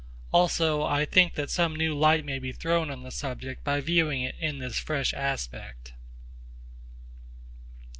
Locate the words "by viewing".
3.63-4.23